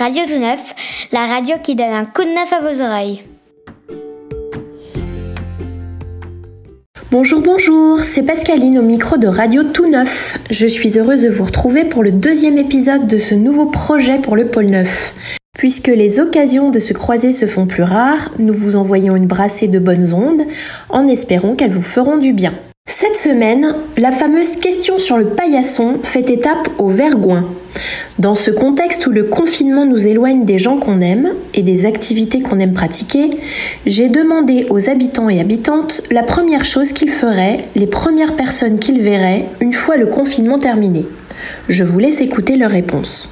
[0.00, 0.74] Radio Tout Neuf,
[1.12, 3.22] la radio qui donne un coup de neuf à vos oreilles.
[7.10, 10.38] Bonjour, bonjour, c'est Pascaline au micro de Radio Tout Neuf.
[10.48, 14.36] Je suis heureuse de vous retrouver pour le deuxième épisode de ce nouveau projet pour
[14.36, 15.14] le pôle Neuf.
[15.58, 19.68] Puisque les occasions de se croiser se font plus rares, nous vous envoyons une brassée
[19.68, 20.46] de bonnes ondes
[20.88, 22.54] en espérant qu'elles vous feront du bien.
[22.92, 27.44] Cette semaine, la fameuse question sur le paillasson fait étape au Vergoin.
[28.18, 32.42] Dans ce contexte où le confinement nous éloigne des gens qu'on aime et des activités
[32.42, 33.30] qu'on aime pratiquer,
[33.86, 39.00] j'ai demandé aux habitants et habitantes la première chose qu'ils feraient, les premières personnes qu'ils
[39.00, 41.06] verraient une fois le confinement terminé.
[41.68, 43.30] Je vous laisse écouter leurs réponses.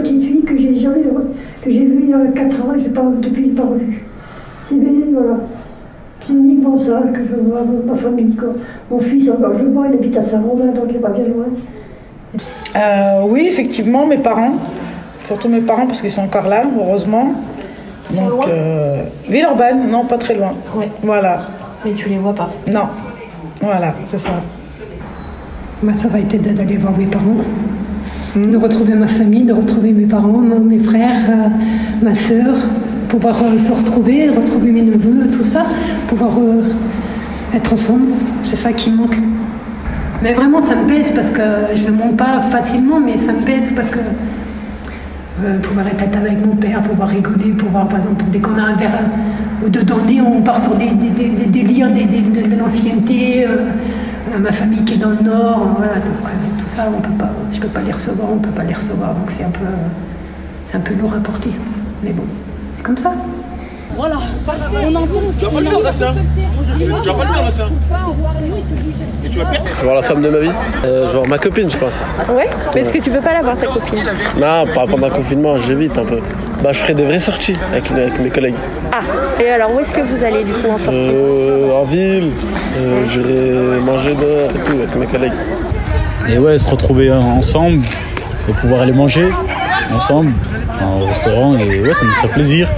[0.00, 1.02] Mon arrière-petite-fille que j'ai jamais
[1.62, 3.62] que j'ai vu il y a 4 ans et je pas, depuis je n'ai pas
[3.64, 4.04] revu.
[4.62, 5.36] C'est voilà.
[6.26, 8.34] C'est uniquement ça que je veux voir ma famille.
[8.36, 8.50] Quoi.
[8.90, 11.24] Mon fils encore, je le vois, il habite à Saint-Romain, donc il n'est pas bien
[11.24, 11.46] loin.
[12.76, 14.52] Euh, oui, effectivement, mes parents.
[15.24, 17.34] Surtout mes parents parce qu'ils sont encore là, heureusement.
[18.14, 20.52] Donc, euh, Villeurbanne, non, pas très loin.
[20.74, 20.88] Ouais.
[21.02, 21.42] Voilà,
[21.84, 22.50] Mais tu les vois pas.
[22.72, 22.86] non.
[23.62, 24.30] Voilà, c'est ça.
[25.82, 27.36] Moi, ça va être d'aller voir mes parents,
[28.36, 31.48] de retrouver ma famille, de retrouver mes parents, mes frères, euh,
[32.04, 32.54] ma sœur,
[33.08, 35.64] pouvoir euh, se retrouver, retrouver mes neveux, tout ça,
[36.08, 38.12] pouvoir euh, être ensemble.
[38.44, 39.16] C'est ça qui manque.
[40.22, 41.42] Mais vraiment, ça me pèse parce que
[41.74, 43.98] je ne monte pas facilement, mais ça me pèse parce que
[45.62, 49.00] pouvoir être avec mon père, pouvoir rigoler, pouvoir, par exemple, dès qu'on a un verre
[49.64, 53.46] ou deux nez, on part sur des, des- délires de, de l'ancienneté,
[54.38, 56.30] ma famille qui est dans le nord, voilà, donc
[56.70, 59.30] ça, on peut pas, je peux pas les recevoir, on peut pas les recevoir, donc
[59.30, 59.64] c'est un peu,
[60.68, 61.50] c'est un peu lourd à porter.
[62.02, 62.22] Mais bon,
[62.76, 63.12] c'est comme ça.
[63.90, 64.08] Tu vas
[64.44, 65.04] pas le faire, hein
[65.36, 66.14] Tu vas pas le faire,
[69.24, 70.48] Et tu vas le faire Je vais voir la femme de ma vie.
[70.86, 71.92] Euh, je vais voir ma copine, je pense.
[72.34, 74.04] Ouais Mais est-ce que tu peux pas la voir ta copine
[74.38, 76.20] Non, pas pendant le confinement, j'évite un peu.
[76.62, 78.54] Bah, je ferai des vraies sorties avec, avec mes collègues.
[78.92, 79.00] Ah
[79.42, 82.30] Et alors où est-ce que vous allez du coup en sortie Euh, en ville,
[82.78, 85.32] euh, j'irai manger dehors et tout avec mes collègues.
[86.32, 87.84] Et ouais, se retrouver ensemble
[88.48, 89.28] et pouvoir aller manger
[89.92, 90.32] ensemble
[91.02, 91.58] au restaurant.
[91.58, 92.68] Et ouais, ça nous ferait plaisir.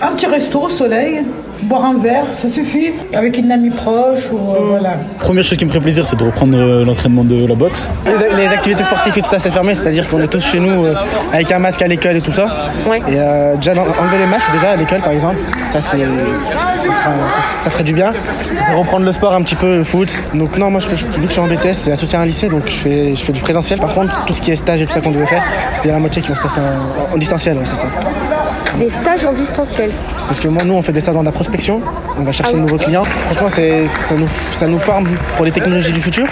[0.00, 1.24] Un petit resto au soleil,
[1.62, 2.92] boire un verre, ça suffit.
[3.14, 4.90] Avec une amie proche ou euh, voilà.
[5.18, 7.90] Première chose qui me ferait plaisir, c'est de reprendre euh, l'entraînement de la boxe.
[8.06, 10.84] Les, les activités sportives et tout ça, c'est fermé, c'est-à-dire qu'on est tous chez nous
[10.84, 10.94] euh,
[11.32, 12.46] avec un masque à l'école et tout ça.
[12.88, 12.98] Ouais.
[13.08, 15.36] Et euh, déjà en- enlever les masques déjà à l'école par exemple,
[15.70, 16.04] ça c'est ça,
[16.84, 18.12] sera- ça- ça ferait du bien.
[18.76, 20.08] Reprendre le sport un petit peu, le foot.
[20.34, 22.26] Donc non, moi je, je- vu que je suis en BTS, c'est associé à un
[22.26, 23.80] lycée, donc je fais, je fais du présentiel.
[23.80, 25.42] Par contre, tout ce qui est stage et tout ça qu'on devait faire,
[25.82, 27.86] il y a la moitié qui vont se passer en, en distanciel, ouais, c'est ça.
[28.76, 29.90] Des stages en distanciel.
[30.26, 31.80] Parce que moi, nous, on fait des stages dans la prospection,
[32.18, 33.04] on va chercher de nouveaux clients.
[33.04, 36.26] Franchement, ça nous, ça nous forme pour les technologies du futur.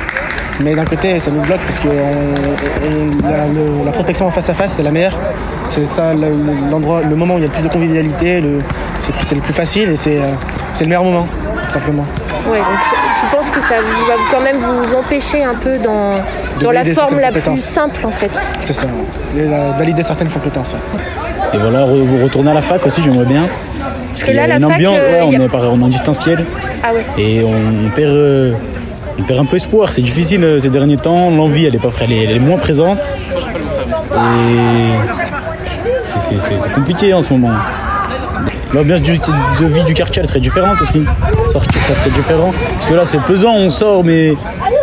[0.61, 4.31] Mais d'un côté, ça nous bloque parce que on- on- la, le- la prospection en
[4.31, 5.19] face à face, c'est la meilleure.
[5.69, 6.33] C'est ça le-
[6.71, 8.43] l'endroit, le moment où il y a le plus de convivialité,
[9.27, 10.27] c'est le plus facile et c'est euh,
[10.81, 11.27] le meilleur moment,
[11.67, 12.07] tout simplement.
[12.51, 12.79] Ouais, donc
[13.23, 13.75] je pense que ça
[14.09, 16.21] va quand même vous empêcher un peu dans,
[16.63, 18.31] dans la forme la plus simple en fait.
[18.63, 18.87] C'est ça.
[19.37, 20.73] Et la- valider certaines compétences.
[20.73, 21.03] ouais.
[21.57, 23.47] Et voilà, re- vous retourner à la fac aussi, j'aimerais bien.
[24.09, 25.89] Parce qu'il y a une ambiance, euh, ouais, on, a- est, pareil, on est en
[25.89, 26.45] distanciel
[26.83, 27.05] Ah ouais.
[27.19, 28.53] et on, on perd, euh,
[29.19, 29.91] on perd un peu espoir.
[29.93, 31.31] C'est difficile euh, ces derniers temps.
[31.31, 32.99] L'envie, elle est pas prête, elle est, elle est moins présente.
[34.15, 34.97] Et
[36.05, 37.53] c'est- compliqué en ce moment.
[38.75, 41.05] L'ambiance de vie du quartier, elle serait différente aussi.
[41.49, 42.53] Sortir, ça serait différent.
[42.75, 44.35] Parce que là, c'est pesant, on sort, mais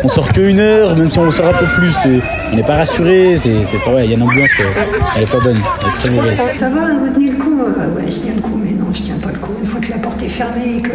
[0.03, 1.95] on sort qu'une heure, même si on sort un peu plus,
[2.53, 3.35] on n'est pas rassuré.
[3.35, 3.51] C'est
[3.83, 4.63] pas ouais, il y a une ambiance, euh,
[5.15, 6.37] elle est pas bonne, elle est très mauvaise.
[6.57, 9.01] Ça va, vous tenez le coup Euh, Ouais, je tiens le coup, mais non, je
[9.01, 9.51] tiens pas le coup.
[9.59, 10.91] Une fois que la porte est fermée et que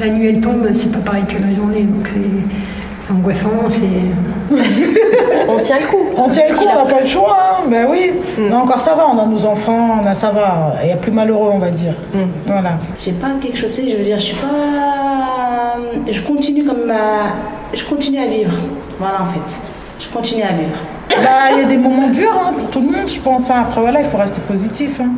[0.00, 2.20] la nuit elle tombe, c'est pas pareil que la journée, donc c'est-
[3.00, 4.54] c'est angoissant, c'est...
[5.48, 6.04] On tient le coup.
[6.16, 7.68] On tient le coup, on n'a pas le choix, hein.
[7.70, 8.10] ben oui.
[8.38, 10.74] Mais encore ça va, on a nos enfants, on a ça va.
[10.82, 11.94] Il y a plus malheureux, on va dire.
[12.46, 12.78] Voilà.
[13.02, 15.76] J'ai pas quelque chose, je veux dire, je suis pas.
[16.10, 17.32] Je continue comme ma.
[17.72, 18.52] Je continue à vivre.
[18.98, 19.60] Voilà, en fait.
[19.98, 20.78] Je continue à vivre.
[21.22, 23.50] Bah, il y a des moments durs hein, pour tout le monde, je pense.
[23.50, 23.62] hein.
[23.66, 25.00] Après, voilà, il faut rester positif.
[25.00, 25.10] hein.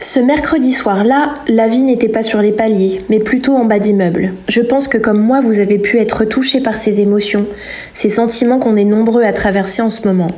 [0.00, 4.32] Ce mercredi soir-là, la vie n'était pas sur les paliers, mais plutôt en bas d'immeuble.
[4.48, 7.46] Je pense que comme moi, vous avez pu être touché par ces émotions,
[7.94, 10.32] ces sentiments qu'on est nombreux à traverser en ce moment.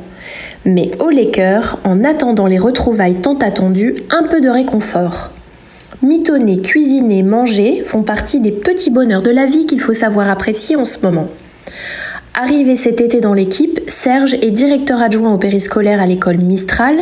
[0.65, 5.31] Mais au les cœurs, en attendant les retrouvailles tant attendues, un peu de réconfort.
[6.01, 10.75] Mitonner, cuisiner, manger font partie des petits bonheurs de la vie qu'il faut savoir apprécier
[10.75, 11.27] en ce moment.
[12.37, 16.97] Arrivé cet été dans l'équipe, Serge est directeur adjoint au périscolaire à l'école Mistral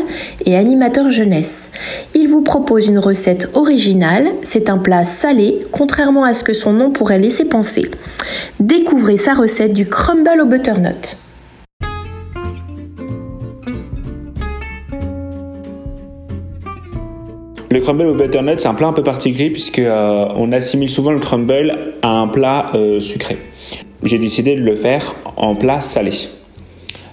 [0.45, 1.71] et animateur jeunesse.
[2.13, 6.73] Il vous propose une recette originale, c'est un plat salé, contrairement à ce que son
[6.73, 7.89] nom pourrait laisser penser.
[8.59, 11.17] Découvrez sa recette du crumble au butternut.
[17.73, 21.11] Le crumble au butternut, c'est un plat un peu particulier puisque euh, on assimile souvent
[21.11, 23.39] le crumble à un plat euh, sucré.
[24.03, 26.11] J'ai décidé de le faire en plat salé.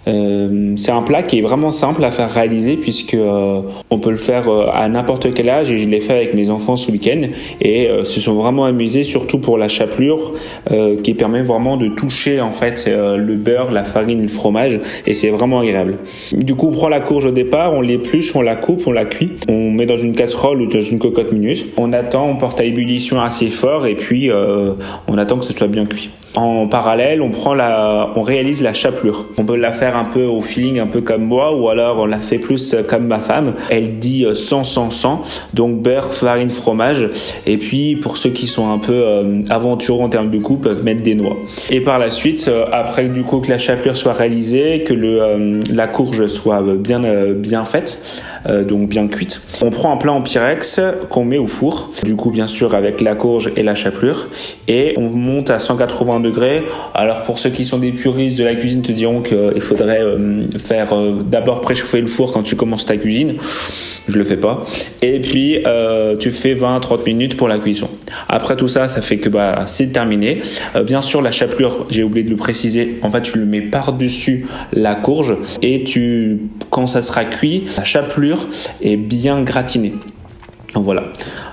[0.09, 4.11] Euh, c'est un plat qui est vraiment simple à faire réaliser puisque euh, on peut
[4.11, 6.91] le faire euh, à n'importe quel âge et je l'ai fait avec mes enfants ce
[6.91, 7.23] week-end
[7.61, 10.33] et se sont vraiment amusés surtout pour la chapelure
[11.03, 15.29] qui permet vraiment de toucher en fait le beurre, la farine, le fromage et c'est
[15.29, 15.97] vraiment agréable.
[16.33, 19.05] Du coup on prend la courge au départ, on l'épluche, on la coupe, on la
[19.05, 22.61] cuit, on met dans une casserole ou dans une cocotte minute, on attend, on porte
[22.61, 24.31] à ébullition assez fort et puis
[25.09, 26.11] on attend que ce soit bien cuit.
[26.37, 29.27] En parallèle, on prend la, on réalise la chapelure.
[29.39, 32.07] On peut la faire un peu au feeling, un peu comme moi, ou alors on
[32.07, 33.55] la fait plus comme ma femme.
[33.69, 35.23] Elle dit 100, 100, 100.
[35.55, 37.09] Donc beurre, farine, fromage.
[37.47, 40.85] Et puis pour ceux qui sont un peu euh, aventureux en termes de goût, peuvent
[40.85, 41.37] mettre des noix.
[41.71, 45.21] Et par la suite, euh, après du coup que la chapelure soit réalisée, que le,
[45.21, 47.03] euh, la courge soit bien,
[47.35, 48.23] bien faite,
[48.69, 50.81] donc bien cuite, on prend un plat en pyrex
[51.11, 51.91] qu'on met au four.
[52.05, 54.29] Du coup, bien sûr, avec la courge et la chapelure.
[54.69, 56.63] Et on monte à 180 degrés.
[56.95, 60.47] Alors pour ceux qui sont des puristes de la cuisine te diront qu'il faudrait euh,
[60.59, 63.35] faire euh, d'abord préchauffer le four quand tu commences ta cuisine.
[64.09, 64.65] Je le fais pas.
[65.03, 67.89] Et puis euh, tu fais 20-30 minutes pour la cuisson.
[68.29, 70.43] Après tout ça, ça fait que bah, c'est terminé.
[70.85, 72.99] bien sûr, la chapelure, j'ai oublié de le préciser.
[73.03, 76.41] En fait, tu le mets par-dessus la courge et tu,
[76.71, 78.39] quand ça sera cuit, la chapelure
[78.83, 79.95] est bien gratinée.
[80.75, 81.05] Voilà.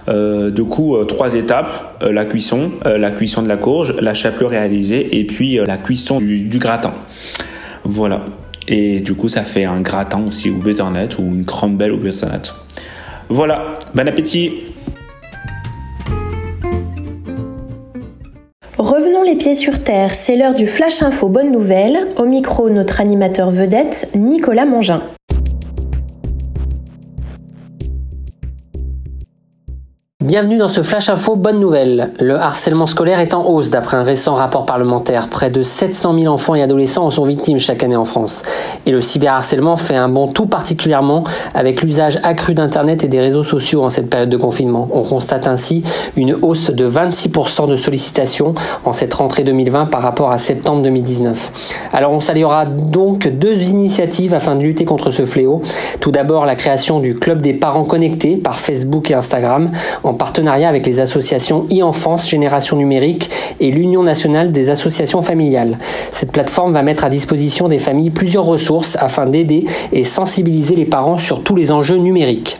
[0.10, 4.14] Euh, du coup, euh, trois étapes euh, la cuisson, la cuisson de la courge, la
[4.14, 6.94] chapelure réalisée et puis la cuisson du, gratin.
[7.84, 8.24] Voilà.
[8.68, 12.54] Et du coup, ça fait un gratin aussi au butternut ou une crumble au butternut.
[13.30, 13.80] Voilà.
[13.94, 14.52] Bon appétit.
[18.78, 21.98] Revenons les pieds sur terre, c'est l'heure du Flash Info Bonne Nouvelle.
[22.18, 25.02] Au micro, notre animateur vedette, Nicolas Mongin.
[30.28, 32.12] Bienvenue dans ce Flash Info Bonne Nouvelle.
[32.20, 35.30] Le harcèlement scolaire est en hausse d'après un récent rapport parlementaire.
[35.30, 38.44] Près de 700 000 enfants et adolescents en sont victimes chaque année en France.
[38.86, 43.46] Et le cyberharcèlement fait un bond tout particulièrement avec l'usage accru d'Internet et des réseaux
[43.46, 44.90] sociaux en cette période de confinement.
[44.92, 45.84] On constate ainsi
[46.18, 48.54] une hausse de 26% de sollicitations
[48.84, 51.88] en cette rentrée 2020 par rapport à septembre 2019.
[51.94, 55.62] Alors on saluera donc deux initiatives afin de lutter contre ce fléau.
[56.02, 59.72] Tout d'abord la création du Club des parents connectés par Facebook et Instagram
[60.18, 63.30] partenariat avec les associations e-enfance, Génération Numérique
[63.60, 65.78] et l'Union nationale des associations familiales.
[66.12, 70.86] Cette plateforme va mettre à disposition des familles plusieurs ressources afin d'aider et sensibiliser les
[70.86, 72.58] parents sur tous les enjeux numériques.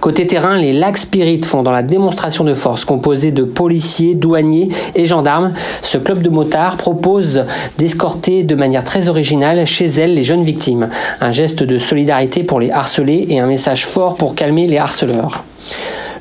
[0.00, 4.68] Côté terrain, les Lacs Spirit font dans la démonstration de force composée de policiers, douaniers
[4.94, 5.52] et gendarmes.
[5.82, 7.44] Ce club de motards propose
[7.78, 10.88] d'escorter de manière très originale chez elles les jeunes victimes.
[11.20, 15.44] Un geste de solidarité pour les harcelés et un message fort pour calmer les harceleurs.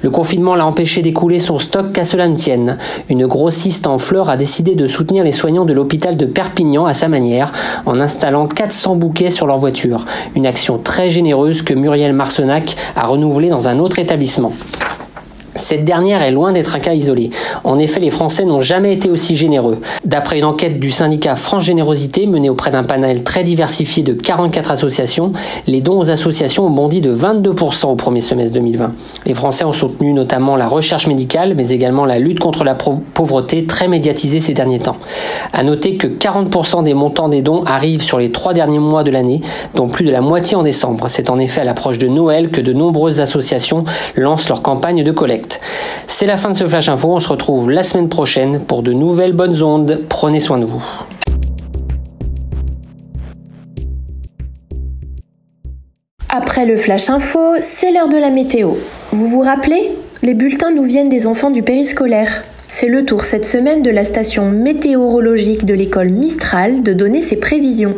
[0.04, 2.78] Le confinement l'a empêché d'écouler son stock qu'à cela ne tienne.
[3.10, 6.94] Une grossiste en fleurs a décidé de soutenir les soignants de l'hôpital de Perpignan à
[6.94, 7.52] sa manière,
[7.86, 10.06] en installant 400 bouquets sur leur voiture.
[10.36, 14.54] Une action très généreuse que Muriel Marcenac a renouvelée dans un autre établissement.
[15.62, 17.30] Cette dernière est loin d'être un cas isolé.
[17.64, 19.80] En effet, les Français n'ont jamais été aussi généreux.
[20.04, 24.72] D'après une enquête du syndicat France Générosité menée auprès d'un panel très diversifié de 44
[24.72, 25.34] associations,
[25.68, 28.94] les dons aux associations ont bondi de 22% au premier semestre 2020.
[29.28, 33.66] Les Français ont soutenu notamment la recherche médicale, mais également la lutte contre la pauvreté
[33.66, 34.98] très médiatisée ces derniers temps.
[35.54, 39.12] À noter que 40% des montants des dons arrivent sur les trois derniers mois de
[39.12, 39.42] l'année,
[39.76, 41.06] dont plus de la moitié en décembre.
[41.08, 43.84] C'est en effet à l'approche de Noël que de nombreuses associations
[44.16, 45.51] lancent leur campagne de collecte.
[46.08, 47.10] C'est la fin de ce Flash Info.
[47.10, 50.02] On se retrouve la semaine prochaine pour de nouvelles bonnes ondes.
[50.10, 50.84] Prenez soin de vous.
[56.30, 58.72] Après le Flash Info, c'est l'heure de la météo.
[59.12, 59.92] Vous vous rappelez?
[60.24, 62.44] Les bulletins nous viennent des enfants du périscolaire.
[62.68, 67.36] C'est le tour cette semaine de la station météorologique de l'école Mistral de donner ses
[67.36, 67.96] prévisions.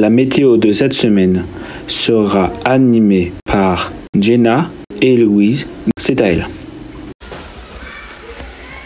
[0.00, 1.44] La météo de cette semaine
[1.86, 4.70] sera animée par Jenna
[5.02, 5.66] et Louise.
[5.98, 6.46] C'est à elle.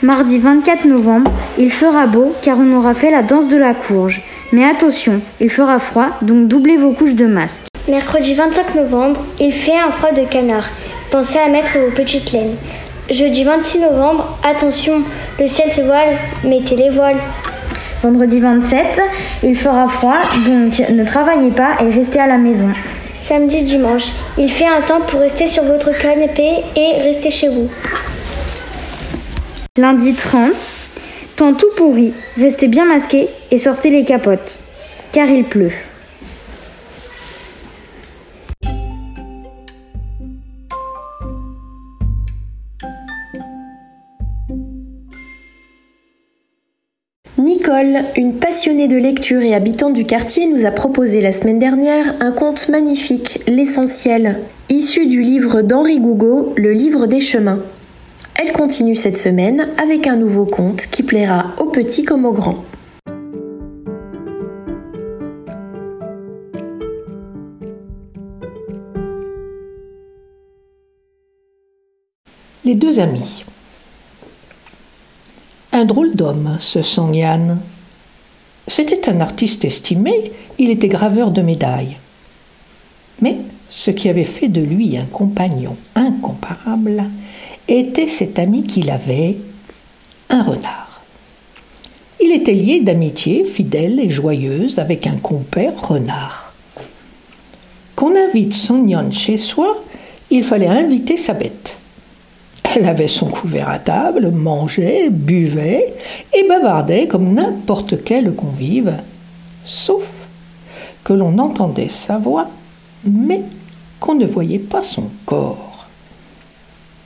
[0.03, 4.23] Mardi 24 novembre, il fera beau car on aura fait la danse de la courge.
[4.53, 7.63] Mais attention, il fera froid, donc doublez vos couches de masque.
[7.89, 10.69] Mercredi 25 novembre, il fait un froid de canard.
[11.13, 12.57] Pensez à mettre vos petites laines.
[13.09, 15.03] Jeudi 26 novembre, attention,
[15.39, 17.21] le ciel se voile, mettez les voiles.
[18.05, 19.01] Vendredi 27,
[19.45, 22.69] il fera froid, donc ne travaillez pas et restez à la maison.
[23.23, 27.71] Samedi, dimanche, il fait un temps pour rester sur votre canapé et rester chez vous.
[29.79, 30.51] Lundi 30,
[31.37, 34.61] temps tout pourri, restez bien masqués et sortez les capotes,
[35.11, 35.73] car il pleut.
[48.17, 52.31] Une passionnée de lecture et habitante du quartier, nous a proposé la semaine dernière un
[52.31, 54.39] conte magnifique, L'essentiel,
[54.69, 57.63] issu du livre d'Henri Gougaud, Le livre des chemins.
[58.41, 62.65] Elle continue cette semaine avec un nouveau conte qui plaira aux petits comme aux grands.
[72.65, 73.45] Les deux amis.
[75.85, 77.59] Un drôle d'homme, ce Song Yan.
[78.67, 81.99] C'était un artiste estimé, il était graveur de médailles.
[83.21, 83.37] Mais
[83.69, 87.05] ce qui avait fait de lui un compagnon incomparable
[87.69, 89.37] était cet ami qu'il avait,
[90.31, 91.03] un renard.
[92.19, 96.55] Il était lié d'amitié fidèle et joyeuse avec un compère renard.
[97.95, 99.85] Qu'on invite Song Yan chez soi,
[100.31, 101.77] il fallait inviter sa bête.
[102.77, 105.95] Elle avait son couvert à table, mangeait, buvait
[106.33, 108.95] et bavardait comme n'importe quel convive,
[109.65, 110.11] sauf
[111.05, 112.49] que l'on entendait sa voix,
[113.05, 113.43] mais
[114.01, 115.87] qu'on ne voyait pas son corps.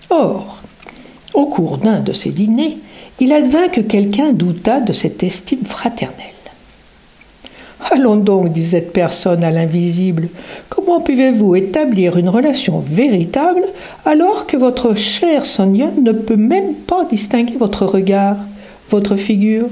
[0.09, 0.59] Or,
[1.35, 2.77] au cours d'un de ces dîners,
[3.21, 6.38] il advint que quelqu'un douta de cette estime fraternelle.
[7.91, 10.29] Allons donc, dit cette personne à l'invisible,
[10.69, 13.63] comment pouvez-vous établir une relation véritable
[14.05, 18.37] alors que votre cher Sonia ne peut même pas distinguer votre regard,
[18.91, 19.71] votre figure?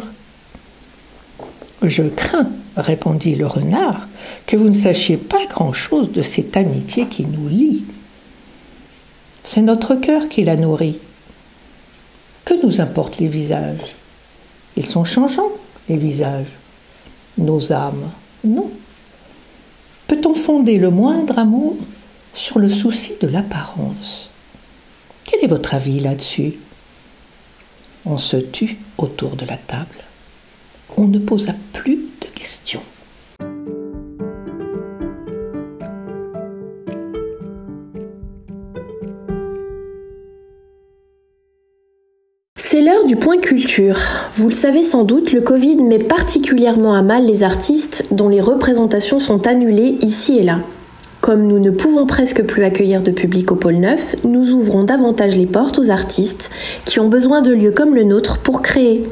[1.83, 4.09] Je crains, répondit le renard,
[4.47, 7.85] que vous ne sachiez pas grand-chose de cette amitié qui nous lie.
[9.45, 10.99] C'est notre cœur qui la nourrit.
[12.47, 13.95] Que nous importent les visages?
[14.77, 15.53] Ils sont changeants,
[15.91, 16.47] les visages
[17.39, 18.11] nos âmes.
[18.45, 18.71] Non.
[20.07, 21.77] Peut-on fonder le moindre amour
[22.35, 24.31] sur le souci de l'apparence?
[25.25, 26.55] Quel est votre avis là-dessus?
[28.05, 30.05] On se tut autour de la table.
[30.97, 32.83] On ne posa plus de questions.
[42.77, 43.97] C'est l'heure du point culture.
[44.33, 48.43] Vous le savez sans doute, le Covid met particulièrement à mal les artistes dont les
[48.43, 50.59] représentations sont annulées ici et là.
[51.23, 55.35] Comme nous ne pouvons presque plus accueillir de public au pôle Neuf, nous ouvrons davantage
[55.37, 56.51] les portes aux artistes
[56.85, 59.09] qui ont besoin de lieux comme le nôtre pour créer.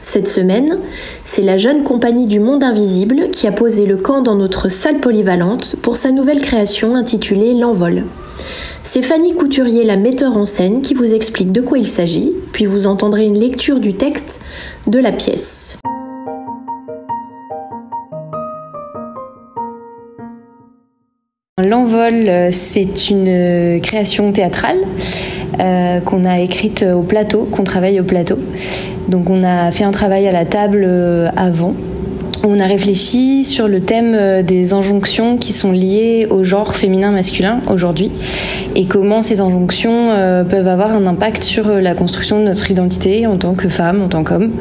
[0.00, 0.78] Cette semaine,
[1.24, 5.00] c'est la jeune compagnie du Monde Invisible qui a posé le camp dans notre salle
[5.00, 8.04] polyvalente pour sa nouvelle création intitulée L'Envol.
[8.84, 12.64] C'est Fanny Couturier, la metteur en scène, qui vous explique de quoi il s'agit, puis
[12.64, 14.40] vous entendrez une lecture du texte
[14.86, 15.78] de la pièce.
[21.58, 24.78] L'envol, c'est une création théâtrale
[25.60, 28.38] euh, qu'on a écrite au plateau, qu'on travaille au plateau.
[29.08, 31.74] Donc on a fait un travail à la table euh, avant
[32.44, 37.60] on a réfléchi sur le thème euh, des injonctions qui sont liées au genre féminin-masculin
[37.70, 38.10] aujourd'hui
[38.74, 42.70] et comment ces injonctions euh, peuvent avoir un impact sur euh, la construction de notre
[42.70, 44.52] identité en tant que femme, en tant qu'homme.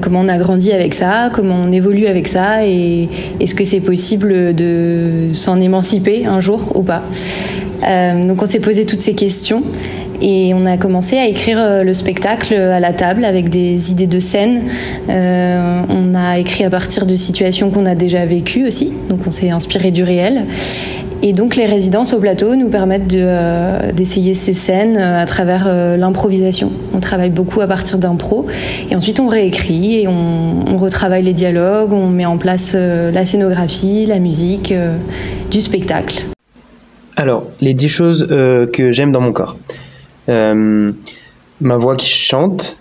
[0.00, 3.08] comment on a grandi avec ça, comment on évolue avec ça et
[3.40, 7.02] est-ce que c'est possible de s'en émanciper un jour ou pas.
[7.82, 9.62] donc on s'est posé toutes ces questions
[10.20, 14.06] et on a commencé à écrire euh, le spectacle à la table avec des idées
[14.06, 14.64] de scène.
[15.08, 19.30] Euh, on a écrit à partir de situations qu'on a déjà vécues aussi, donc on
[19.30, 20.46] s'est inspiré du réel.
[21.20, 26.70] Et donc les résidences au plateau nous permettent euh, d'essayer ces scènes à travers l'improvisation.
[26.94, 28.46] On travaille beaucoup à partir d'impro
[28.88, 33.26] et ensuite on réécrit et on, on, retravaille les dialogues, on met en place la
[33.26, 34.72] scénographie, la musique
[35.50, 36.24] du spectacle.
[37.16, 39.56] Alors, les dix choses que j'aime dans mon corps.
[40.28, 40.92] Euh,
[41.60, 42.78] ma voix qui chante,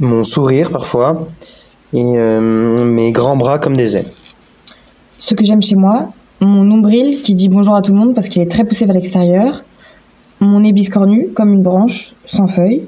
[0.00, 1.28] mon sourire parfois,
[1.92, 4.10] et euh, mes grands bras comme des ailes.
[5.18, 8.28] Ce que j'aime chez moi, mon nombril qui dit bonjour à tout le monde parce
[8.28, 9.62] qu'il est très poussé vers l'extérieur,
[10.40, 12.82] mon nez biscornu comme une branche sans feuilles,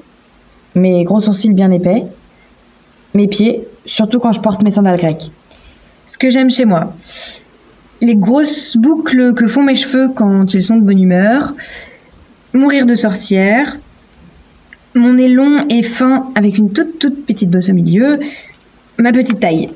[0.75, 2.05] mes gros sourcils bien épais,
[3.15, 5.31] mes pieds, surtout quand je porte mes sandales grecques.
[6.07, 6.93] Ce que j'aime chez moi,
[8.03, 11.55] les grosses boucles que font mes cheveux quand ils sont de bonne humeur,
[12.55, 13.79] mon rire de sorcière,
[14.95, 18.21] mon nez long et fin avec une toute toute petite bosse au milieu,
[18.99, 19.71] ma petite taille.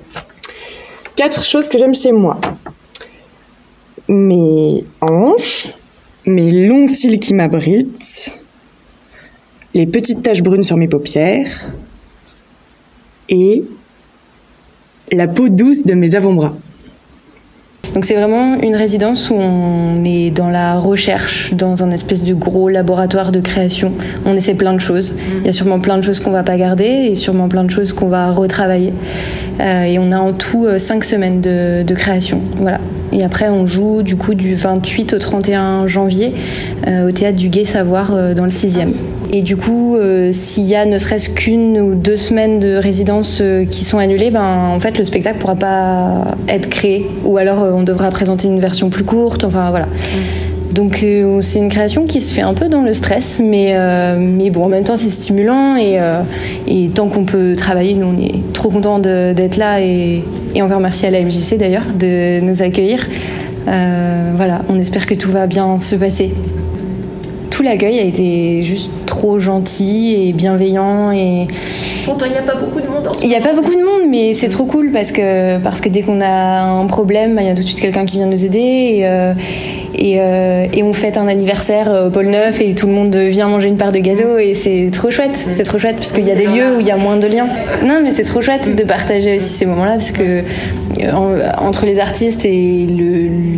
[1.17, 2.41] Quatre choses que j'aime chez moi.
[4.09, 5.69] Mes hanches,
[6.25, 8.41] mes longs cils qui m'abritent,
[9.75, 11.73] les petites taches brunes sur mes paupières
[13.29, 13.65] et
[15.11, 16.55] la peau douce de mes avant-bras.
[17.99, 22.33] Donc c'est vraiment une résidence où on est dans la recherche, dans un espèce de
[22.33, 23.93] gros laboratoire de création.
[24.25, 25.17] On essaie plein de choses.
[25.39, 27.73] Il y a sûrement plein de choses qu'on va pas garder et sûrement plein de
[27.73, 28.93] choses qu'on va retravailler.
[29.59, 32.41] Euh, et on a en tout euh, cinq semaines de, de, création.
[32.59, 32.79] Voilà.
[33.13, 36.33] Et après on joue du coup du 28 au 31 janvier
[36.87, 38.93] euh, au théâtre du Gai Savoir euh, dans le 6e.
[39.31, 43.43] Et du coup, euh, s'il y a ne serait-ce qu'une ou deux semaines de résidence
[43.71, 47.83] qui sont annulées, ben en fait le spectacle pourra pas être créé, ou alors on
[47.83, 49.45] devra présenter une version plus courte.
[49.45, 49.89] Enfin voilà.
[50.73, 54.17] Donc euh, c'est une création qui se fait un peu dans le stress, mais, euh,
[54.19, 56.21] mais bon, en même temps c'est stimulant et, euh,
[56.67, 60.23] et tant qu'on peut travailler, nous on est trop contents d'être là et,
[60.55, 63.07] et on veut remercier à la MJC d'ailleurs de nous accueillir.
[63.67, 66.33] Voilà, on espère que tout va bien se passer.
[67.51, 71.49] Tout l'accueil a été juste trop gentil et bienveillant et
[72.05, 73.09] Pourtant, il n'y a pas beaucoup de monde.
[73.23, 75.89] il n'y a pas beaucoup de monde, mais c'est trop cool parce que, parce que
[75.89, 78.27] dès qu'on a un problème, bah, il y a tout de suite quelqu'un qui vient
[78.27, 78.59] nous aider.
[78.59, 82.93] Et, et, euh, et on fête un anniversaire euh, au pôle Neuf et tout le
[82.93, 85.37] monde vient manger une part de gâteau et c'est trop chouette.
[85.53, 87.27] C'est trop chouette parce qu'il y a des lieux où il y a moins de
[87.27, 87.49] liens.
[87.85, 90.23] Non, mais c'est trop chouette de partager aussi ces moments-là parce que
[91.03, 92.87] euh, en- entre les artistes et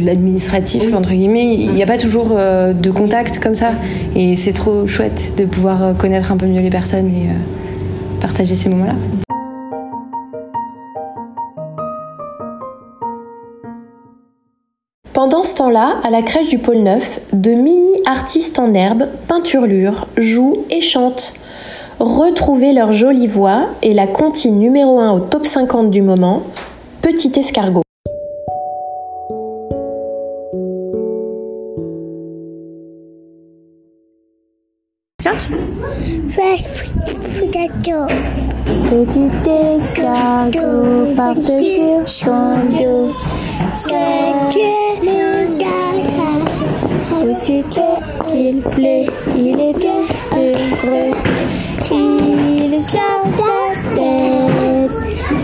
[0.05, 3.73] l'administratif, entre guillemets, il n'y a pas toujours euh, de contact comme ça.
[4.17, 7.29] Et c'est trop chouette de pouvoir connaître un peu mieux les personnes et
[8.21, 8.95] partager ces moments-là.
[15.41, 20.67] Pendant ce temps-là, à la crèche du pôle Neuf, de mini-artistes en herbe, peinturlure, jouent
[20.69, 21.33] et chantent.
[21.99, 26.43] Retrouvez leur jolie voix et la comptine numéro 1 au top 50 du moment,
[27.01, 27.81] Petit escargot.
[38.91, 40.51] Petit escargot
[41.59, 43.15] sur son dos
[47.23, 47.99] Aussitôt
[48.31, 49.07] qu'il pleut,
[49.37, 51.15] il était heureux.
[51.93, 52.81] Il
[53.95, 54.91] tête.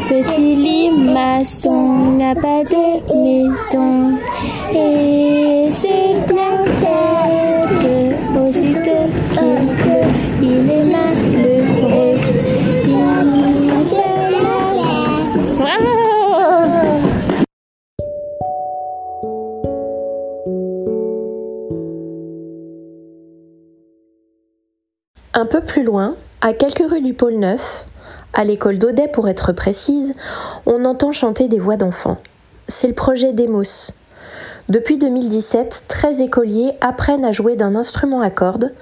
[0.08, 4.18] Petit limaçon n'a pas de maison.
[4.74, 5.65] Et
[25.38, 27.85] Un peu plus loin, à quelques rues du pôle Neuf,
[28.33, 30.14] à l'école d'Audet pour être précise,
[30.64, 32.16] on entend chanter des voix d'enfants.
[32.68, 33.92] C'est le projet Demos.
[34.70, 38.72] Depuis 2017, 13 écoliers apprennent à jouer d'un instrument à cordes,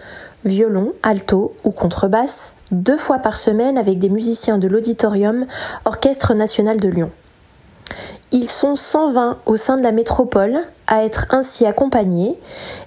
[0.45, 5.47] violon, alto ou contrebasse, deux fois par semaine avec des musiciens de l'Auditorium
[5.85, 7.11] Orchestre National de Lyon.
[8.31, 12.38] Ils sont 120 au sein de la métropole à être ainsi accompagnés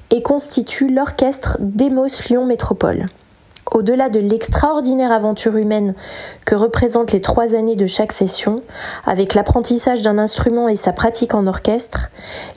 [0.10, 3.10] et constituent l'orchestre Demos Lyon Métropole.
[3.72, 5.94] Au-delà de l'extraordinaire aventure humaine
[6.46, 8.62] que représentent les trois années de chaque session,
[9.06, 12.10] avec l'apprentissage d'un instrument et sa pratique en orchestre,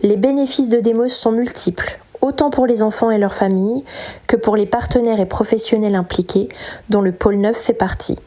[0.03, 3.85] les bénéfices de Demos sont multiples, autant pour les enfants et leurs familles
[4.29, 6.49] que pour les partenaires et professionnels impliqués,
[6.89, 8.19] dont le pôle 9 fait partie.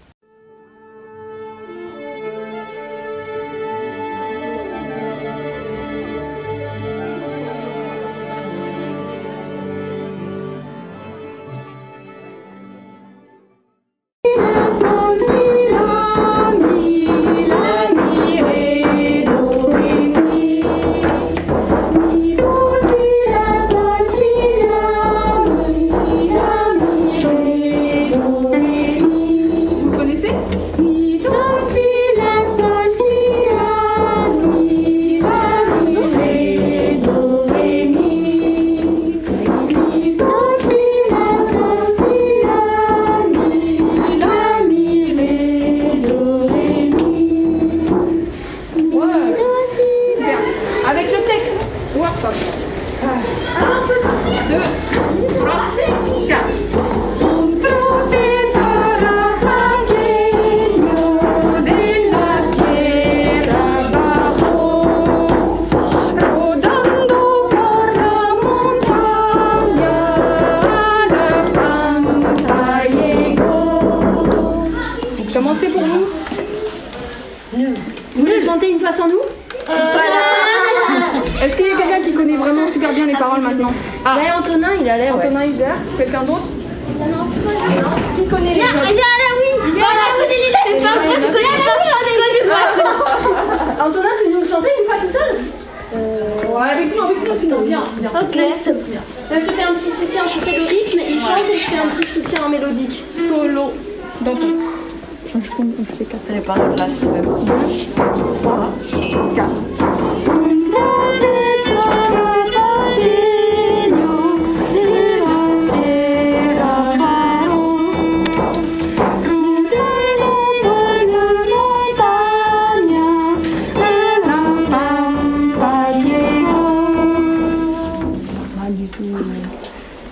[104.23, 104.53] Dans ton.
[105.25, 106.21] Je, je fais 4.
[106.33, 107.23] Les paroles là, c'est même.
[107.25, 107.29] 2,
[108.41, 108.69] 3,
[109.35, 109.49] 4.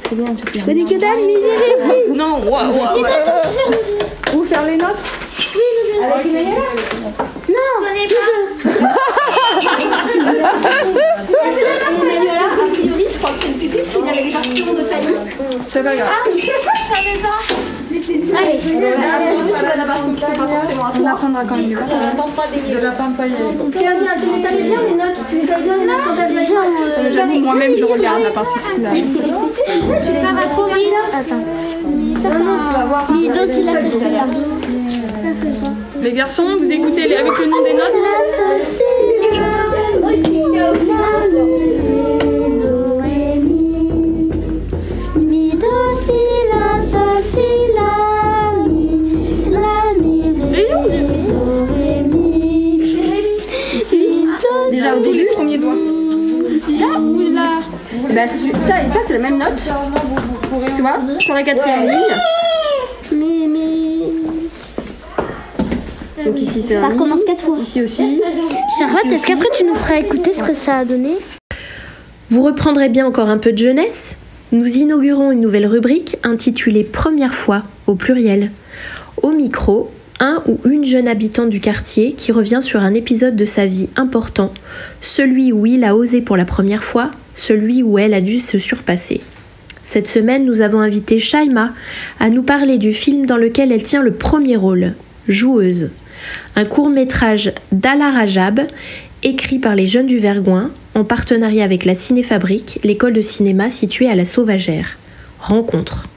[0.09, 3.09] C'est bien, c'est Non, ouais, ouais, ouais.
[4.35, 5.01] Où faire les notes
[5.55, 5.61] Oui,
[5.99, 6.20] nous Avec Emmanuel Non, je connais pas.
[6.20, 6.20] Emmanuela, a priori, je crois que c'est
[15.69, 16.09] C'est pas grave.
[16.11, 17.39] Ah, je savais pas.
[18.37, 18.59] Allez,
[20.03, 21.69] On quand même.
[21.69, 23.31] De la pampaye.
[23.77, 25.99] Tiens, tiens, tu les savais bien les notes Tu les savais bien les notes
[26.97, 28.97] Euh, J'avoue, moi-même, je regarde la partie finale.
[30.21, 30.93] Ça va trop vite.
[31.13, 31.43] Attends.
[32.23, 33.07] Non, non, voir.
[33.07, 34.25] Si, la.
[36.01, 40.07] Les garçons, vous écoutez les- avec le nom des notes La, sol, si, la.
[40.07, 40.71] Oui, la,
[41.27, 41.59] mi,
[42.59, 44.29] do, ré, mi.
[45.15, 45.67] Mi, do,
[46.03, 46.19] si,
[46.51, 47.91] la, sol, si, la,
[48.67, 48.81] mi.
[49.51, 52.79] La, mi, ré, mi, do, ré, mi.
[53.91, 55.75] Mi, do, Déjà au début, premier doigt.
[55.75, 57.59] Là ou là
[58.13, 59.61] Bah, ça et ça, c'est la même note.
[60.75, 62.15] Tu vois Sur la quatrième ligne.
[66.25, 67.57] Donc ici, c'est Ça recommence quatre fois.
[67.61, 68.21] Ici aussi.
[68.77, 71.17] Charlotte, est-ce qu'après tu nous feras écouter ce que ça a donné
[72.29, 74.15] Vous reprendrez bien encore un peu de jeunesse
[74.51, 78.51] Nous inaugurons une nouvelle rubrique intitulée Première fois au pluriel.
[79.21, 83.45] Au micro, un ou une jeune habitante du quartier qui revient sur un épisode de
[83.45, 84.53] sa vie important,
[85.01, 88.59] celui où il a osé pour la première fois, celui où elle a dû se
[88.59, 89.21] surpasser.
[89.81, 91.71] Cette semaine, nous avons invité Shaima
[92.19, 94.93] à nous parler du film dans lequel elle tient le premier rôle,
[95.27, 95.89] Joueuse.
[96.55, 98.61] Un court métrage d'Ala Rajab,
[99.23, 104.09] écrit par les jeunes du Vergoin, en partenariat avec la Cinéfabrique, l'école de cinéma située
[104.09, 104.97] à la Sauvagère.
[105.39, 106.07] Rencontre.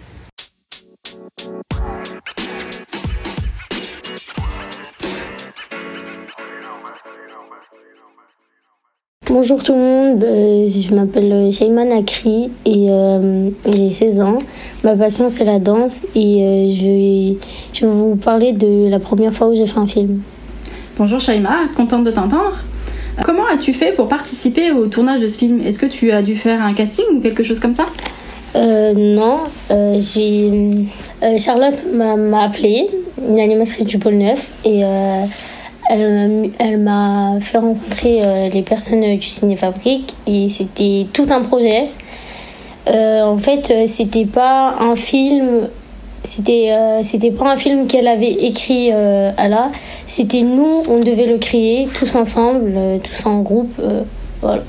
[9.47, 14.39] Bonjour tout le monde, euh, je m'appelle Shaima Nakri et euh, j'ai 16 ans.
[14.83, 17.39] Ma passion c'est la danse et euh, je, vais,
[17.75, 20.23] je vais vous parler de la première fois où j'ai fait un film.
[20.97, 22.57] Bonjour Shaima, contente de t'entendre.
[23.23, 25.61] Comment as-tu fait pour participer au tournage de ce film?
[25.61, 27.85] Est-ce que tu as dû faire un casting ou quelque chose comme ça?
[28.57, 30.71] Euh, non, euh, j'ai
[31.23, 32.89] euh, Charlotte m'a appelé,
[33.29, 35.25] une animatrice du pôle 9, et euh,
[35.91, 41.27] elle, m'a- elle m'a fait rencontrer euh, les personnes du Ciné Fabrique et c'était tout
[41.31, 41.87] un projet.
[42.89, 45.69] Euh, en fait, euh, c'était pas un film,
[46.23, 49.71] c'était euh, c'était pas un film qu'elle avait écrit euh, à la,
[50.07, 53.81] c'était nous, on devait le créer tous ensemble, tous en groupe,
[54.43, 54.63] voilà.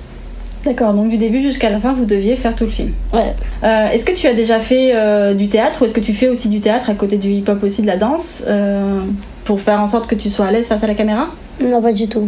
[0.64, 2.92] D'accord, donc du début jusqu'à la fin, vous deviez faire tout le film.
[3.14, 3.34] Ouais.
[3.64, 6.28] Euh, est-ce que tu as déjà fait euh, du théâtre ou est-ce que tu fais
[6.28, 9.02] aussi du théâtre à côté du hip-hop aussi de la danse euh,
[9.46, 11.28] pour faire en sorte que tu sois à l'aise face à la caméra
[11.62, 12.28] Non, pas du tout.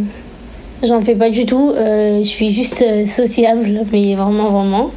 [0.82, 1.70] J'en fais pas du tout.
[1.74, 4.90] euh, je suis juste euh, sociable, mais vraiment, vraiment.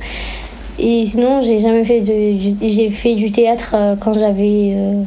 [0.79, 2.55] Et sinon, j'ai jamais fait de.
[2.61, 5.03] J'ai fait du théâtre euh, quand j'avais euh,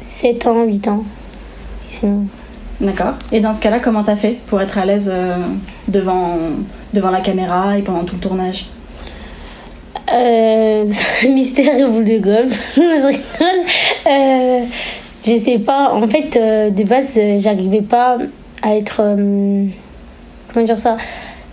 [0.00, 1.04] 7 ans, 8 ans.
[1.88, 2.24] Et sinon.
[2.80, 3.14] D'accord.
[3.30, 5.12] Et dans ce cas-là, comment t'as fait pour être à l'aise
[5.86, 6.36] devant,
[6.92, 8.66] devant la caméra et pendant tout le tournage?
[10.12, 10.86] Euh,
[11.28, 12.50] mystère et boule de gomme.
[12.76, 13.64] je rigole.
[14.06, 14.64] Euh,
[15.24, 15.92] je sais pas.
[15.92, 18.18] En fait, euh, de base, euh, j'arrivais pas
[18.62, 19.00] à être.
[19.00, 19.66] euh,
[20.52, 20.96] comment dire ça?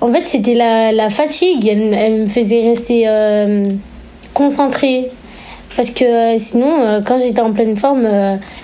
[0.02, 1.68] En fait, c'était la, la fatigue.
[1.68, 3.66] Elle, elle me faisait rester euh,
[4.34, 5.10] concentrée.
[5.76, 8.06] Parce que sinon, quand j'étais en pleine forme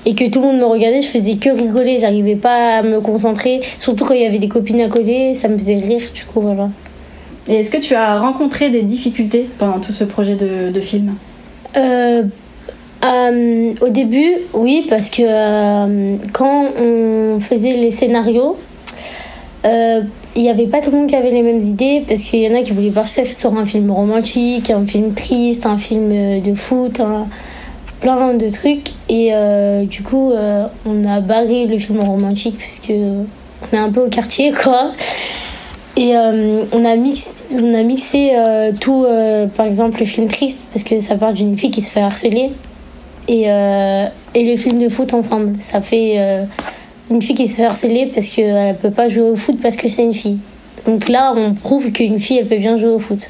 [0.05, 1.97] et que tout le monde me regardait, je faisais que rigoler.
[1.99, 3.61] J'arrivais pas à me concentrer.
[3.77, 6.01] Surtout quand il y avait des copines à côté, ça me faisait rire.
[6.13, 6.69] Du coup, voilà.
[7.47, 11.13] Et est-ce que tu as rencontré des difficultés pendant tout ce projet de, de film?
[11.77, 12.23] Euh,
[13.05, 18.57] euh, au début, oui, parce que euh, quand on faisait les scénarios,
[19.65, 20.01] euh,
[20.35, 22.47] il n'y avait pas tout le monde qui avait les mêmes idées, parce qu'il y
[22.47, 26.53] en a qui voulaient partir sur un film romantique, un film triste, un film de
[26.53, 27.27] foot, un-
[28.01, 28.91] plein de trucs.
[29.07, 29.31] Et
[29.85, 30.33] du coup,
[30.85, 34.91] on a barré le film romantique, parce que on est un peu au quartier, quoi.
[35.95, 38.31] Et on, a mixé
[38.81, 39.05] tout,
[39.55, 42.51] par exemple le film triste, parce que ça part d'une fille qui se fait harceler,
[43.27, 45.59] et, euh, et le film de foot ensemble.
[45.59, 46.43] Ça fait euh,
[47.09, 49.75] une fille qui se fait harceler parce qu'elle ne peut pas jouer au foot parce
[49.75, 50.39] que c'est une fille.
[50.85, 53.29] Donc là, on prouve qu'une fille, elle peut bien jouer au foot.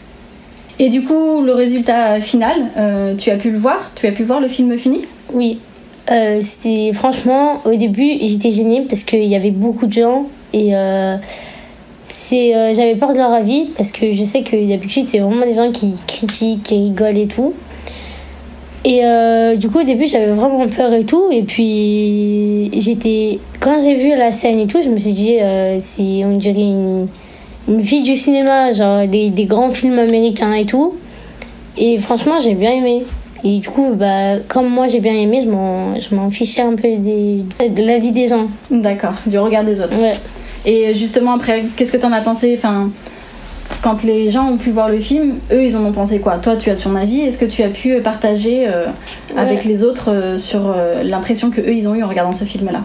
[0.77, 3.91] Et du coup, le résultat final, euh, tu as pu le voir?
[3.95, 5.01] Tu as pu voir le film fini?
[5.33, 5.59] Oui.
[6.11, 10.71] Euh, c'était franchement au début j'étais gênée parce qu'il y avait beaucoup de gens et
[12.03, 15.55] c'est j'avais peur de leur avis parce que je sais que d'habitude c'est vraiment des
[15.55, 17.55] gens qui critiquent qui rigolent et tout
[18.85, 23.79] et euh, du coup au début j'avais vraiment peur et tout et puis j'étais quand
[23.79, 27.07] j'ai vu la scène et tout je me suis dit euh, c'est on dirait une,
[27.67, 30.93] une fille du cinéma genre des, des grands films américains et tout
[31.77, 33.03] et franchement j'ai bien aimé
[33.47, 36.73] et du coup, bah, comme moi j'ai bien aimé, je m'en, je m'en fichais un
[36.73, 38.47] peu des, de la vie des gens.
[38.71, 39.99] D'accord, du regard des autres.
[39.99, 40.13] Ouais.
[40.65, 42.55] Et justement, après, qu'est-ce que tu en as pensé?
[42.57, 42.89] Enfin,
[43.81, 46.37] Quand les gens ont pu voir le film, eux, ils en ont pensé quoi?
[46.37, 47.21] Toi, tu as ton avis.
[47.21, 48.87] Est-ce que tu as pu partager euh,
[49.37, 52.45] avec les autres euh, sur euh, l'impression que eux, ils ont eu en regardant ce
[52.45, 52.81] film-là?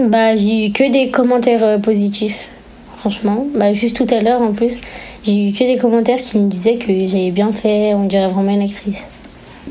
[0.00, 2.48] Bah, j'ai eu que des commentaires euh, positifs,
[2.96, 3.46] franchement.
[3.54, 4.80] Bah, juste tout à l'heure en plus,
[5.22, 8.52] j'ai eu que des commentaires qui me disaient que j'avais bien fait, on dirait vraiment
[8.52, 9.06] une actrice.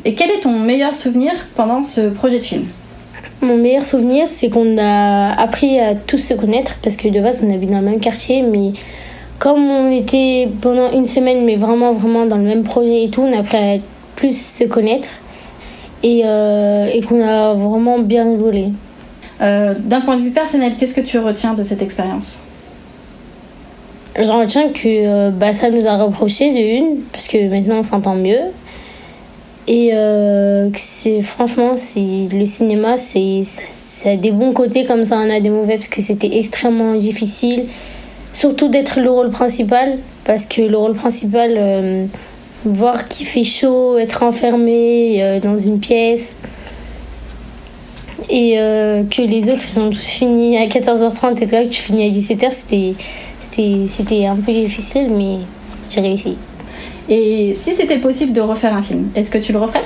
[0.05, 2.65] Et quel est ton meilleur souvenir pendant ce projet de film?
[3.41, 7.43] Mon meilleur souvenir, c'est qu'on a appris à tous se connaître parce que de base,
[7.45, 8.71] on habite dans le même quartier, mais
[9.41, 13.21] comme on était pendant une semaine, mais vraiment, vraiment dans le même projet et tout,
[13.21, 13.77] on a appris à
[14.15, 15.09] plus se connaître
[16.03, 18.67] et, euh, et qu'on a vraiment bien rigolé.
[19.41, 22.43] Euh, D'un point de vue personnel, qu'est-ce que tu retiens de cette expérience?
[24.19, 27.83] J'en retiens que euh, bah, ça nous a reproché de une, parce que maintenant on
[27.83, 28.41] s'entend mieux.
[29.67, 34.85] Et euh, que c'est franchement, c'est le cinéma, c'est ça, ça a des bons côtés
[34.85, 37.65] comme ça en a des mauvais parce que c'était extrêmement difficile,
[38.33, 42.05] surtout d'être le rôle principal parce que le rôle principal, euh,
[42.65, 46.37] voir qu'il fait chaud, être enfermé euh, dans une pièce
[48.29, 51.81] et euh, que les autres ils ont tous fini à 14h30 et toi que tu
[51.81, 52.93] finis à 17h, c'était
[53.39, 55.37] c'était c'était un peu difficile mais
[55.89, 56.37] j'ai réussi.
[57.09, 59.83] Et si c'était possible de refaire un film, est-ce que tu le referais?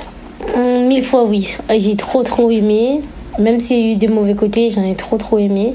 [0.54, 1.48] Hum, Mille fois oui.
[1.76, 3.00] J'ai trop trop aimé.
[3.38, 5.74] Même s'il y a eu des mauvais côtés, j'en ai trop trop aimé.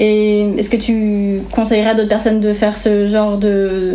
[0.00, 3.94] Et est-ce que tu conseillerais à d'autres personnes de faire ce genre de,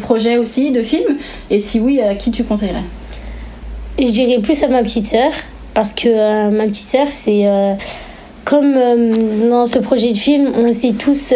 [0.00, 1.16] projet aussi, de film?
[1.50, 2.84] Et si oui, à qui tu conseillerais?
[3.98, 5.32] Je dirais plus à ma petite sœur
[5.74, 7.74] parce que euh, ma petite sœur, c'est euh,
[8.44, 11.34] comme euh, dans ce projet de film, on s'est tous,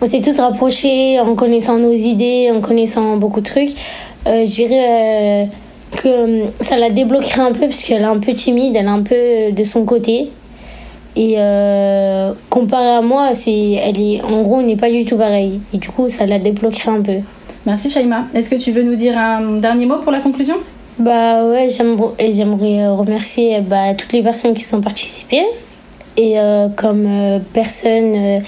[0.00, 3.72] on s'est tous rapprochés en connaissant nos idées, en connaissant beaucoup de trucs.
[4.24, 5.50] Je dirais
[6.02, 9.02] que ça la débloquerait un peu parce qu'elle est un peu timide, elle est un
[9.02, 10.30] peu de son côté.
[11.16, 15.16] Et euh, comparé à moi, c'est, elle est, en gros, on n'est pas du tout
[15.16, 15.60] pareil.
[15.72, 17.16] Et du coup, ça la débloquerait un peu.
[17.64, 18.26] Merci Shaima.
[18.34, 20.56] Est-ce que tu veux nous dire un dernier mot pour la conclusion?
[20.98, 25.44] Bah ouais, j'aimerais, euh, remercier bah, toutes les personnes qui sont participées.
[26.16, 28.40] Et euh, comme euh, personne, euh,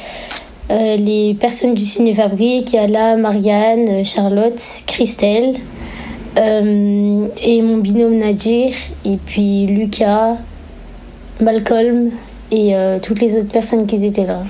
[0.71, 5.57] euh, les personnes du Ciné Fabrique, Yala, Marianne, euh, Charlotte, Christelle,
[6.39, 8.71] euh, et mon binôme Nadir,
[9.05, 10.37] et puis Lucas,
[11.41, 12.11] Malcolm,
[12.51, 14.43] et euh, toutes les autres personnes qui étaient là.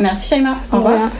[0.00, 0.58] Merci Shaima.
[0.72, 0.92] Au revoir.
[0.92, 1.10] Voilà.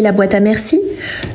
[0.00, 0.80] La boîte à merci,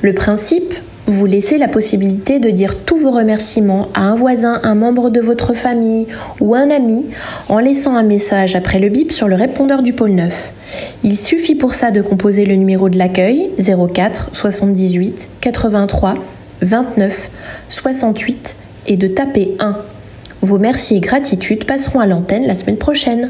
[0.01, 0.73] le principe,
[1.05, 5.19] vous laissez la possibilité de dire tous vos remerciements à un voisin, un membre de
[5.19, 6.07] votre famille
[6.39, 7.05] ou un ami
[7.49, 10.53] en laissant un message après le bip sur le répondeur du pôle 9.
[11.03, 16.15] Il suffit pour ça de composer le numéro de l'accueil 04 78 83
[16.61, 17.29] 29
[17.67, 18.55] 68
[18.87, 19.77] et de taper 1.
[20.41, 23.29] Vos merci et gratitudes passeront à l'antenne la semaine prochaine.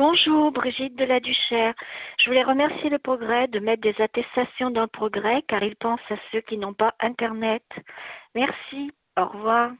[0.00, 1.74] Bonjour, Brigitte de la Duchère.
[2.18, 6.00] Je voulais remercier le Progrès de mettre des attestations dans le Progrès car ils pensent
[6.08, 7.62] à ceux qui n'ont pas Internet.
[8.34, 8.92] Merci.
[9.18, 9.72] Au revoir.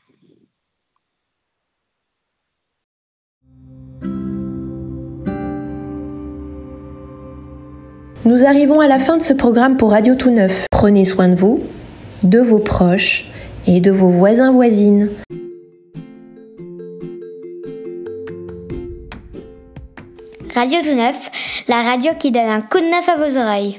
[8.26, 10.66] Nous arrivons à la fin de ce programme pour Radio Tout Neuf.
[10.70, 11.62] Prenez soin de vous,
[12.24, 13.24] de vos proches
[13.66, 15.08] et de vos voisins voisines.
[20.54, 21.30] Radio Tout Neuf,
[21.68, 23.78] la radio qui donne un coup de neuf à vos oreilles.